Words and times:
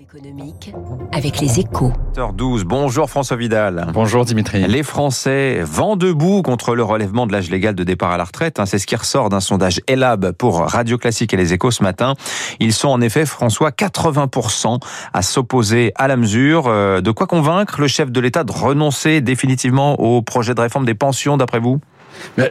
économique 0.00 0.72
avec 1.12 1.40
les 1.40 1.60
échos. 1.60 1.92
12 2.34 2.64
Bonjour 2.64 3.10
François 3.10 3.36
Vidal. 3.36 3.88
Bonjour 3.92 4.24
Dimitri. 4.24 4.66
Les 4.66 4.82
Français 4.82 5.60
vent 5.62 5.96
debout 5.96 6.40
contre 6.40 6.74
le 6.74 6.82
relèvement 6.82 7.26
de 7.26 7.32
l'âge 7.32 7.50
légal 7.50 7.74
de 7.74 7.84
départ 7.84 8.10
à 8.10 8.16
la 8.16 8.24
retraite. 8.24 8.58
Hein. 8.58 8.66
C'est 8.66 8.78
ce 8.78 8.86
qui 8.86 8.96
ressort 8.96 9.28
d'un 9.28 9.40
sondage 9.40 9.80
Elab 9.86 10.32
pour 10.32 10.60
Radio 10.60 10.96
Classique 10.96 11.34
et 11.34 11.36
les 11.36 11.52
échos 11.52 11.70
ce 11.70 11.82
matin. 11.82 12.14
Ils 12.60 12.72
sont 12.72 12.88
en 12.88 13.00
effet, 13.02 13.26
François, 13.26 13.70
80% 13.70 14.80
à 15.12 15.22
s'opposer 15.22 15.92
à 15.96 16.08
la 16.08 16.16
mesure. 16.16 16.64
Euh, 16.66 17.02
de 17.02 17.10
quoi 17.10 17.26
convaincre 17.26 17.80
le 17.80 17.86
chef 17.86 18.10
de 18.10 18.20
l'État 18.20 18.42
de 18.42 18.52
renoncer 18.52 19.20
définitivement 19.20 20.00
au 20.00 20.22
projet 20.22 20.54
de 20.54 20.60
réforme 20.60 20.86
des 20.86 20.94
pensions 20.94 21.36
d'après 21.36 21.58
vous? 21.60 21.80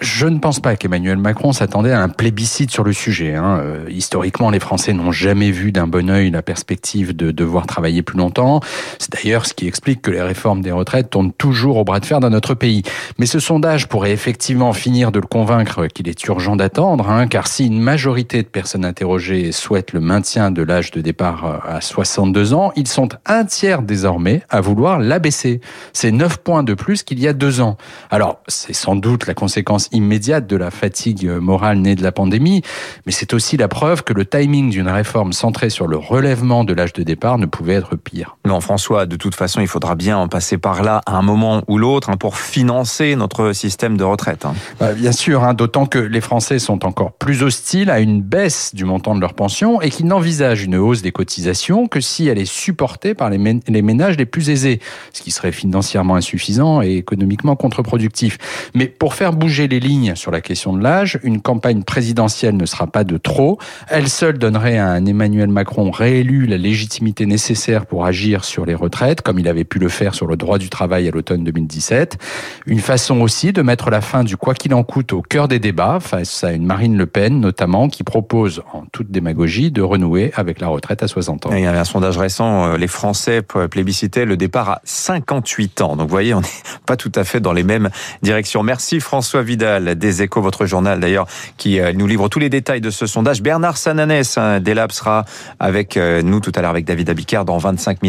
Je 0.00 0.26
ne 0.26 0.38
pense 0.38 0.60
pas 0.60 0.76
qu'Emmanuel 0.76 1.18
Macron 1.18 1.52
s'attendait 1.52 1.92
à 1.92 2.02
un 2.02 2.08
plébiscite 2.08 2.70
sur 2.70 2.84
le 2.84 2.92
sujet. 2.92 3.34
Hein. 3.34 3.58
Euh, 3.60 3.84
historiquement, 3.88 4.50
les 4.50 4.60
Français 4.60 4.92
n'ont 4.92 5.12
jamais 5.12 5.50
vu 5.50 5.72
d'un 5.72 5.86
bon 5.86 6.10
œil 6.10 6.30
la 6.30 6.42
perspective 6.42 7.14
de 7.14 7.30
devoir 7.30 7.66
travailler 7.66 8.02
plus 8.02 8.18
longtemps. 8.18 8.60
C'est 8.98 9.12
d'ailleurs 9.12 9.46
ce 9.46 9.54
qui 9.54 9.66
explique 9.66 10.02
que 10.02 10.10
les 10.10 10.22
réformes 10.22 10.62
des 10.62 10.72
retraites 10.72 11.10
tournent 11.10 11.32
toujours 11.32 11.76
au 11.76 11.84
bras 11.84 12.00
de 12.00 12.06
fer 12.06 12.20
dans 12.20 12.30
notre 12.30 12.54
pays. 12.54 12.82
Mais 13.18 13.26
ce 13.26 13.38
sondage 13.38 13.88
pourrait 13.88 14.12
effectivement 14.12 14.72
finir 14.72 15.12
de 15.12 15.20
le 15.20 15.26
convaincre 15.26 15.86
qu'il 15.86 16.08
est 16.08 16.24
urgent 16.24 16.56
d'attendre, 16.56 17.08
hein, 17.10 17.26
car 17.26 17.46
si 17.46 17.66
une 17.66 17.80
majorité 17.80 18.42
de 18.42 18.48
personnes 18.48 18.84
interrogées 18.84 19.52
souhaitent 19.52 19.92
le 19.92 20.00
maintien 20.00 20.50
de 20.50 20.62
l'âge 20.62 20.90
de 20.90 21.00
départ 21.00 21.62
à 21.66 21.80
62 21.80 22.54
ans, 22.54 22.72
ils 22.76 22.88
sont 22.88 23.08
un 23.26 23.44
tiers 23.44 23.82
désormais 23.82 24.42
à 24.48 24.60
vouloir 24.60 24.98
l'abaisser. 24.98 25.60
C'est 25.92 26.12
9 26.12 26.38
points 26.38 26.62
de 26.62 26.74
plus 26.74 27.02
qu'il 27.02 27.20
y 27.20 27.28
a 27.28 27.32
deux 27.32 27.60
ans. 27.60 27.76
Alors, 28.10 28.40
c'est 28.48 28.72
sans 28.72 28.96
doute 28.96 29.26
la 29.26 29.34
conséquence 29.34 29.49
immédiate 29.92 30.46
de 30.46 30.56
la 30.56 30.70
fatigue 30.70 31.28
morale 31.28 31.78
née 31.78 31.94
de 31.94 32.02
la 32.02 32.12
pandémie, 32.12 32.62
mais 33.06 33.12
c'est 33.12 33.34
aussi 33.34 33.56
la 33.56 33.68
preuve 33.68 34.02
que 34.02 34.12
le 34.12 34.24
timing 34.24 34.70
d'une 34.70 34.88
réforme 34.88 35.32
centrée 35.32 35.70
sur 35.70 35.86
le 35.86 35.96
relèvement 35.96 36.64
de 36.64 36.72
l'âge 36.72 36.92
de 36.92 37.02
départ 37.02 37.38
ne 37.38 37.46
pouvait 37.46 37.74
être 37.74 37.96
pire. 37.96 38.36
François, 38.58 39.06
de 39.06 39.14
toute 39.14 39.36
façon, 39.36 39.60
il 39.60 39.68
faudra 39.68 39.94
bien 39.94 40.18
en 40.18 40.26
passer 40.26 40.58
par 40.58 40.82
là 40.82 41.00
à 41.06 41.16
un 41.16 41.22
moment 41.22 41.62
ou 41.68 41.78
l'autre 41.78 42.10
hein, 42.10 42.16
pour 42.16 42.36
financer 42.36 43.14
notre 43.14 43.52
système 43.52 43.96
de 43.96 44.02
retraite. 44.02 44.44
Hein. 44.44 44.54
Bah, 44.80 44.92
bien 44.92 45.12
sûr, 45.12 45.44
hein, 45.44 45.54
d'autant 45.54 45.86
que 45.86 46.00
les 46.00 46.20
Français 46.20 46.58
sont 46.58 46.84
encore 46.84 47.12
plus 47.12 47.44
hostiles 47.44 47.90
à 47.90 48.00
une 48.00 48.22
baisse 48.22 48.74
du 48.74 48.84
montant 48.84 49.14
de 49.14 49.20
leur 49.20 49.34
pension 49.34 49.80
et 49.80 49.90
qu'ils 49.90 50.06
n'envisagent 50.06 50.64
une 50.64 50.74
hausse 50.74 51.02
des 51.02 51.12
cotisations 51.12 51.86
que 51.86 52.00
si 52.00 52.26
elle 52.26 52.38
est 52.38 52.50
supportée 52.50 53.14
par 53.14 53.30
les 53.30 53.38
ménages 53.38 54.16
les 54.16 54.26
plus 54.26 54.50
aisés, 54.50 54.80
ce 55.12 55.22
qui 55.22 55.30
serait 55.30 55.52
financièrement 55.52 56.16
insuffisant 56.16 56.82
et 56.82 56.96
économiquement 56.96 57.54
contre-productif. 57.54 58.38
Mais 58.74 58.86
pour 58.86 59.14
faire 59.14 59.32
bouger 59.32 59.68
les 59.68 59.78
lignes 59.78 60.14
sur 60.16 60.30
la 60.30 60.40
question 60.40 60.72
de 60.72 60.82
l'âge. 60.82 61.18
Une 61.22 61.40
campagne 61.40 61.82
présidentielle 61.82 62.56
ne 62.56 62.66
sera 62.66 62.86
pas 62.86 63.04
de 63.04 63.16
trop. 63.16 63.58
Elle 63.88 64.08
seule 64.08 64.38
donnerait 64.38 64.78
à 64.78 64.88
un 64.88 65.04
Emmanuel 65.06 65.48
Macron 65.48 65.90
réélu 65.90 66.46
la 66.46 66.56
légitimité 66.56 67.26
nécessaire 67.26 67.86
pour 67.86 68.04
agir 68.06 68.39
sur 68.44 68.64
les 68.64 68.74
retraites, 68.74 69.22
comme 69.22 69.38
il 69.38 69.48
avait 69.48 69.64
pu 69.64 69.78
le 69.78 69.88
faire 69.88 70.14
sur 70.14 70.26
le 70.26 70.36
droit 70.36 70.58
du 70.58 70.70
travail 70.70 71.08
à 71.08 71.10
l'automne 71.10 71.44
2017. 71.44 72.18
Une 72.66 72.80
façon 72.80 73.20
aussi 73.20 73.52
de 73.52 73.62
mettre 73.62 73.90
la 73.90 74.00
fin 74.00 74.24
du 74.24 74.36
quoi 74.36 74.54
qu'il 74.54 74.72
en 74.74 74.84
coûte 74.84 75.12
au 75.12 75.22
cœur 75.22 75.48
des 75.48 75.58
débats 75.58 75.98
face 76.00 76.44
à 76.44 76.52
une 76.52 76.64
Marine 76.64 76.96
Le 76.96 77.06
Pen 77.06 77.40
notamment 77.40 77.88
qui 77.88 78.04
propose 78.04 78.62
en 78.72 78.84
toute 78.92 79.10
démagogie 79.10 79.70
de 79.70 79.82
renouer 79.82 80.32
avec 80.36 80.60
la 80.60 80.68
retraite 80.68 81.02
à 81.02 81.08
60 81.08 81.46
ans. 81.46 81.50
il 81.52 81.60
y 81.60 81.66
avait 81.66 81.78
un 81.78 81.84
sondage 81.84 82.18
récent, 82.18 82.66
euh, 82.66 82.76
les 82.76 82.88
Français 82.88 83.42
plébiscitaient 83.42 84.24
le 84.24 84.36
départ 84.36 84.70
à 84.70 84.80
58 84.84 85.80
ans. 85.80 85.96
Donc 85.96 86.08
vous 86.08 86.12
voyez, 86.12 86.34
on 86.34 86.40
n'est 86.40 86.48
pas 86.86 86.96
tout 86.96 87.12
à 87.14 87.24
fait 87.24 87.40
dans 87.40 87.52
les 87.52 87.64
mêmes 87.64 87.90
directions. 88.22 88.62
Merci 88.62 89.00
François. 89.00 89.40
Vidal 89.42 89.96
des 89.96 90.22
Échos, 90.22 90.40
votre 90.40 90.66
journal 90.66 91.00
d'ailleurs, 91.00 91.26
qui 91.56 91.80
euh, 91.80 91.92
nous 91.92 92.06
livre 92.06 92.28
tous 92.28 92.38
les 92.38 92.48
détails 92.48 92.80
de 92.80 92.90
ce 92.90 93.06
sondage. 93.06 93.42
Bernard 93.42 93.76
Sananès 93.76 94.38
hein, 94.38 94.60
d'Elab 94.60 94.92
sera 94.92 95.24
avec 95.58 95.96
euh, 95.96 96.22
nous 96.22 96.40
tout 96.40 96.52
à 96.54 96.62
l'heure 96.62 96.70
avec 96.70 96.84
David 96.84 97.10
Abicard 97.10 97.44
dans 97.44 97.58
25 97.58 98.02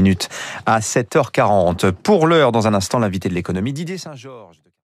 à 0.66 0.80
7h40. 0.80 1.92
Pour 1.92 2.28
l'heure, 2.28 2.52
dans 2.52 2.68
un 2.68 2.74
instant, 2.74 3.00
l'invité 3.00 3.30
de 3.30 3.34
l'économie, 3.34 3.74
Didier 3.74 3.98
Saint-Georges. 3.98 4.62